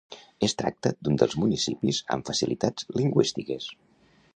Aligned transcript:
Es 0.45 0.55
tracta 0.61 0.91
d'un 1.07 1.19
dels 1.23 1.37
municipis 1.45 2.01
amb 2.17 2.27
facilitats 2.33 2.93
lingüístiques. 3.01 3.75